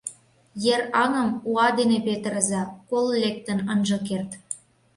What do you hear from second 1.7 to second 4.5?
дене петырыза, кол лектын ынже керт.